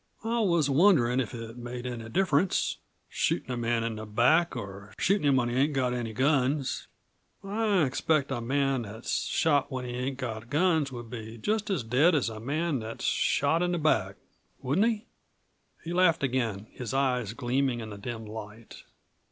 I 0.23 0.39
was 0.39 0.67
wonderin' 0.67 1.19
if 1.19 1.35
it 1.35 1.57
made 1.59 1.85
any 1.85 2.09
difference 2.09 2.77
shootin' 3.07 3.51
a 3.51 3.55
man 3.55 3.83
in 3.83 3.97
the 3.97 4.07
back 4.07 4.55
or 4.57 4.95
shootin' 4.97 5.27
him 5.27 5.35
when 5.35 5.49
he 5.49 5.55
ain't 5.55 5.73
got 5.75 5.93
any 5.93 6.11
guns. 6.11 6.87
I 7.43 7.85
expect 7.85 8.31
a 8.31 8.41
man 8.41 8.81
that's 8.81 9.25
shot 9.25 9.71
when 9.71 9.85
he 9.85 9.91
ain't 9.91 10.17
got 10.17 10.49
guns 10.49 10.91
would 10.91 11.11
be 11.11 11.37
just 11.37 11.69
as 11.69 11.83
dead 11.83 12.15
as 12.15 12.29
a 12.29 12.39
man 12.39 12.79
that's 12.79 13.05
shot 13.05 13.61
in 13.61 13.73
the 13.73 13.77
back, 13.77 14.15
wouldn't 14.59 14.87
he?" 14.87 15.05
He 15.83 15.93
laughed 15.93 16.23
again, 16.23 16.65
his 16.71 16.95
eyes 16.95 17.33
gleaming 17.33 17.79
in 17.79 17.91
the 17.91 17.99
dim 17.99 18.25
light. 18.25 18.83